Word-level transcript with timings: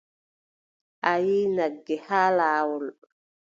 A 1.09 1.11
yiʼi 1.25 1.49
nagge 1.55 1.95
haa 2.07 2.29
laawol. 2.37 2.85